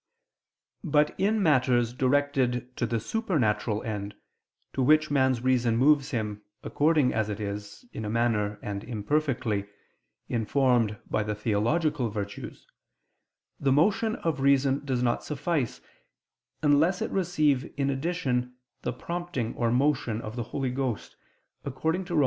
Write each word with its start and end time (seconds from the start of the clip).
But 0.83 1.13
in 1.19 1.43
matters 1.43 1.93
directed 1.93 2.75
to 2.77 2.87
the 2.87 2.99
supernatural 2.99 3.83
end, 3.83 4.15
to 4.73 4.81
which 4.81 5.11
man's 5.11 5.41
reason 5.43 5.77
moves 5.77 6.09
him, 6.09 6.41
according 6.63 7.13
as 7.13 7.29
it 7.29 7.39
is, 7.39 7.85
in 7.93 8.03
a 8.03 8.09
manner, 8.09 8.57
and 8.63 8.83
imperfectly, 8.83 9.67
informed 10.27 10.97
by 11.07 11.21
the 11.21 11.35
theological 11.35 12.09
virtues, 12.09 12.65
the 13.59 13.71
motion 13.71 14.15
of 14.15 14.39
reason 14.39 14.83
does 14.83 15.03
not 15.03 15.23
suffice, 15.23 15.81
unless 16.63 17.03
it 17.03 17.11
receive 17.11 17.71
in 17.77 17.91
addition 17.91 18.55
the 18.81 18.93
prompting 18.93 19.53
or 19.53 19.69
motion 19.69 20.19
of 20.19 20.35
the 20.35 20.45
Holy 20.49 20.71
Ghost, 20.71 21.15
according 21.63 22.05
to 22.05 22.15
Rom. 22.15 22.19